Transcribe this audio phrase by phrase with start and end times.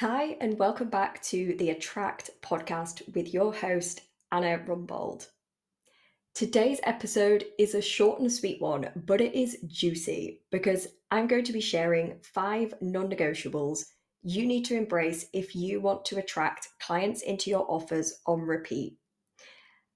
[0.00, 5.26] Hi, and welcome back to the Attract podcast with your host, Anna Rumbold.
[6.34, 11.44] Today's episode is a short and sweet one, but it is juicy because I'm going
[11.44, 13.86] to be sharing five non negotiables
[14.22, 18.98] you need to embrace if you want to attract clients into your offers on repeat.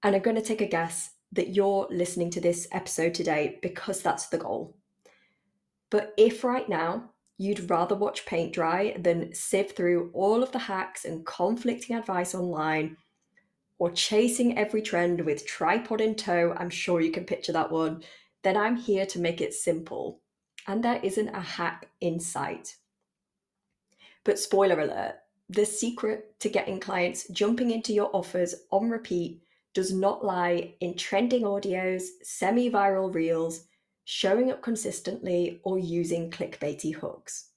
[0.01, 4.01] And I'm going to take a guess that you're listening to this episode today because
[4.01, 4.75] that's the goal.
[5.91, 7.11] But if right now
[7.41, 12.35] you'd rather watch paint dry than sift through all of the hacks and conflicting advice
[12.35, 12.95] online
[13.79, 18.03] or chasing every trend with tripod in tow, I'm sure you can picture that one,
[18.43, 20.19] then I'm here to make it simple.
[20.67, 22.75] And there isn't a hack in sight.
[24.23, 25.15] But spoiler alert,
[25.49, 29.41] the secret to getting clients jumping into your offers on repeat
[29.73, 33.65] does not lie in trending audios, semi viral reels,
[34.13, 37.51] showing up consistently, or using clickbaity hooks.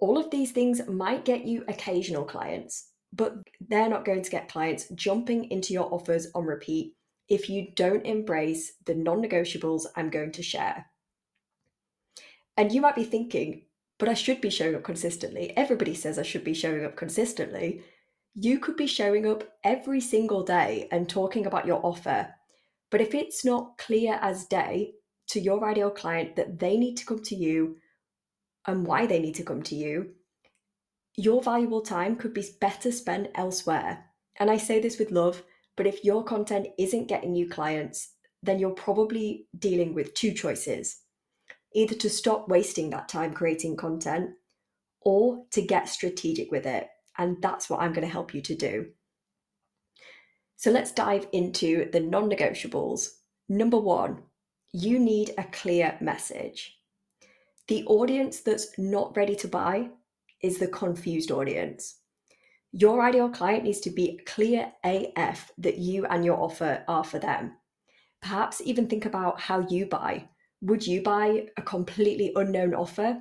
[0.00, 3.36] All of these things might get you occasional clients, but
[3.68, 6.96] they're not going to get clients jumping into your offers on repeat
[7.28, 10.86] if you don't embrace the non negotiables I'm going to share.
[12.56, 13.62] And you might be thinking,
[13.98, 15.56] but I should be showing up consistently.
[15.56, 17.84] Everybody says I should be showing up consistently.
[18.34, 22.34] You could be showing up every single day and talking about your offer.
[22.90, 24.94] But if it's not clear as day,
[25.28, 27.76] to your ideal client that they need to come to you
[28.66, 30.10] and why they need to come to you,
[31.16, 34.06] your valuable time could be better spent elsewhere.
[34.36, 35.42] And I say this with love,
[35.76, 41.00] but if your content isn't getting you clients, then you're probably dealing with two choices
[41.74, 44.30] either to stop wasting that time creating content
[45.00, 46.88] or to get strategic with it.
[47.18, 48.86] And that's what I'm going to help you to do.
[50.56, 53.08] So let's dive into the non negotiables.
[53.48, 54.22] Number one,
[54.74, 56.80] you need a clear message.
[57.68, 59.90] The audience that's not ready to buy
[60.42, 62.00] is the confused audience.
[62.72, 67.20] Your ideal client needs to be clear AF that you and your offer are for
[67.20, 67.52] them.
[68.20, 70.28] Perhaps even think about how you buy.
[70.60, 73.20] Would you buy a completely unknown offer?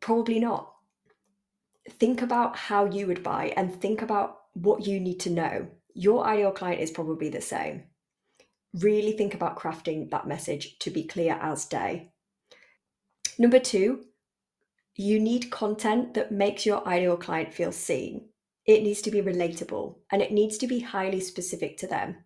[0.00, 0.74] Probably not.
[1.88, 5.68] Think about how you would buy and think about what you need to know.
[5.94, 7.84] Your ideal client is probably the same
[8.74, 12.12] really think about crafting that message to be clear as day.
[13.38, 14.04] Number two,
[14.94, 18.28] you need content that makes your ideal client feel seen.
[18.66, 22.16] It needs to be relatable and it needs to be highly specific to them.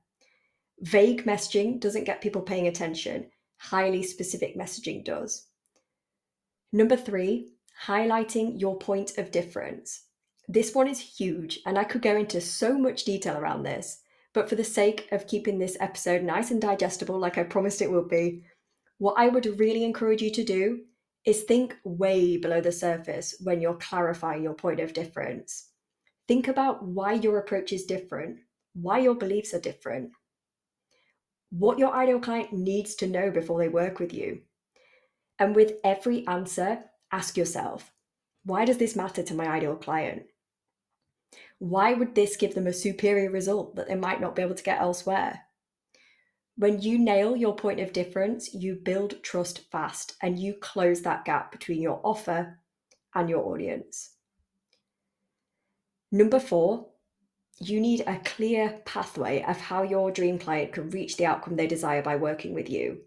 [0.81, 3.27] Vague messaging doesn't get people paying attention,
[3.59, 5.47] highly specific messaging does.
[6.73, 7.53] Number three,
[7.87, 10.05] highlighting your point of difference.
[10.49, 14.02] This one is huge, and I could go into so much detail around this.
[14.35, 17.91] But for the sake of keeping this episode nice and digestible, like I promised it
[17.91, 18.45] would be,
[18.99, 20.81] what I would really encourage you to do
[21.25, 25.69] is think way below the surface when you're clarifying your point of difference.
[26.29, 28.39] Think about why your approach is different,
[28.75, 30.11] why your beliefs are different,
[31.51, 34.41] what your ideal client needs to know before they work with you.
[35.39, 37.93] And with every answer, ask yourself,
[38.45, 40.25] why does this matter to my ideal client?
[41.63, 44.65] Why would this give them a superior result that they might not be able to
[44.65, 45.43] get elsewhere?
[46.57, 51.25] When you nail your point of difference, you build trust fast and you close that
[51.25, 52.59] gap between your offer
[53.15, 54.17] and your audience.
[56.11, 56.89] Number four,
[57.61, 61.69] you need a clear pathway of how your dream client can reach the outcome they
[61.69, 63.03] desire by working with you.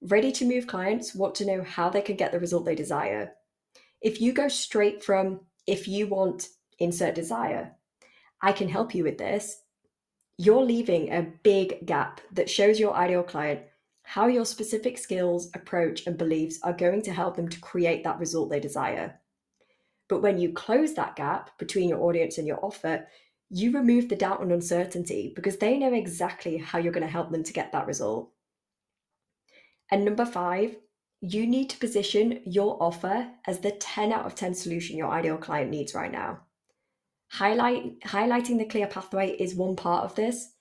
[0.00, 3.34] Ready to move clients want to know how they can get the result they desire.
[4.02, 6.48] If you go straight from if you want
[6.78, 7.72] insert desire.
[8.42, 9.62] I can help you with this.
[10.38, 13.60] You're leaving a big gap that shows your ideal client
[14.02, 18.20] how your specific skills, approach, and beliefs are going to help them to create that
[18.20, 19.18] result they desire.
[20.08, 23.08] But when you close that gap between your audience and your offer,
[23.50, 27.32] you remove the doubt and uncertainty because they know exactly how you're going to help
[27.32, 28.30] them to get that result.
[29.90, 30.76] And number five,
[31.20, 35.36] you need to position your offer as the 10 out of 10 solution your ideal
[35.36, 36.40] client needs right now.
[37.32, 40.52] Highlight, highlighting the clear pathway is one part of this,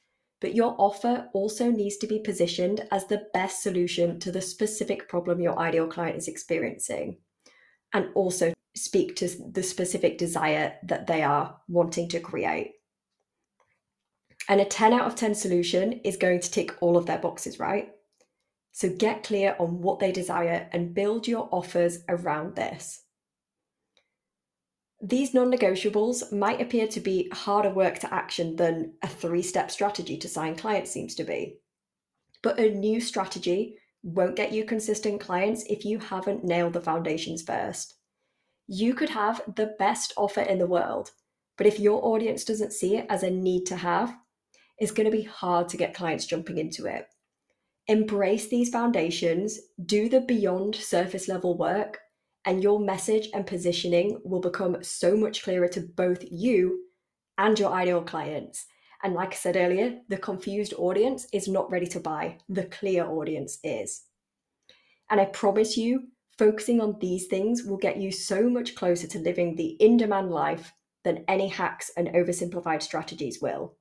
[0.41, 5.07] but your offer also needs to be positioned as the best solution to the specific
[5.07, 7.17] problem your ideal client is experiencing,
[7.93, 12.73] and also speak to the specific desire that they are wanting to create.
[14.49, 17.57] And a 10 out of 10 solution is going to tick all of their boxes,
[17.57, 17.89] right?
[18.73, 23.04] So get clear on what they desire and build your offers around this.
[25.01, 29.69] These non negotiables might appear to be harder work to action than a three step
[29.69, 31.59] strategy to sign clients seems to be.
[32.41, 37.41] But a new strategy won't get you consistent clients if you haven't nailed the foundations
[37.41, 37.95] first.
[38.67, 41.11] You could have the best offer in the world,
[41.57, 44.15] but if your audience doesn't see it as a need to have,
[44.77, 47.07] it's going to be hard to get clients jumping into it.
[47.87, 51.99] Embrace these foundations, do the beyond surface level work,
[52.45, 56.83] and your message and positioning will become so much clearer to both you
[57.37, 58.65] and your ideal clients.
[59.03, 63.05] And like I said earlier, the confused audience is not ready to buy, the clear
[63.05, 64.03] audience is.
[65.09, 66.07] And I promise you,
[66.37, 70.31] focusing on these things will get you so much closer to living the in demand
[70.31, 73.75] life than any hacks and oversimplified strategies will.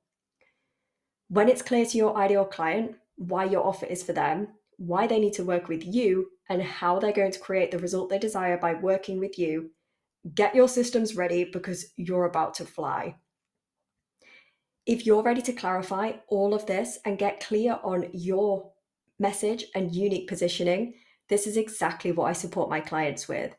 [1.27, 5.19] When it's clear to your ideal client why your offer is for them, why they
[5.19, 8.57] need to work with you, and how they're going to create the result they desire
[8.57, 9.71] by working with you,
[10.33, 13.15] get your systems ready because you're about to fly.
[14.85, 18.71] If you're ready to clarify all of this and get clear on your
[19.19, 20.93] message and unique positioning,
[21.29, 23.55] this is exactly what I support my clients with.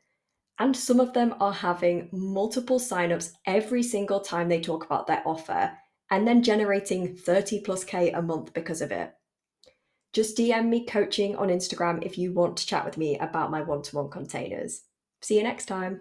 [0.58, 5.22] And some of them are having multiple signups every single time they talk about their
[5.26, 5.72] offer
[6.10, 9.12] and then generating 30 plus K a month because of it.
[10.16, 13.60] Just DM me coaching on Instagram if you want to chat with me about my
[13.60, 14.80] one to one containers.
[15.20, 16.00] See you next time.